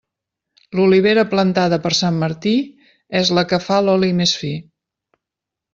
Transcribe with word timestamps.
L'olivera 0.77 1.25
plantada 1.33 1.79
per 1.85 1.91
Sant 1.99 2.17
Martí 2.23 2.55
és 3.23 3.33
la 3.41 3.45
que 3.53 3.61
fa 3.69 3.81
l'oli 3.89 4.13
més 4.23 4.39
fi. 4.43 4.55